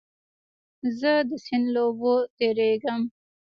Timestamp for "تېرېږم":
2.37-3.01